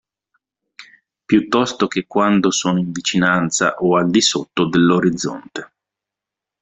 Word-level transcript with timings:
Piuttosto 1.27 1.85
che 1.85 2.07
quando 2.07 2.49
sono 2.49 2.79
in 2.79 2.91
vicinanza 2.91 3.75
o 3.77 3.97
al 3.97 4.09
di 4.09 4.19
sotto 4.21 4.67
dell'orizzonte. 4.67 5.73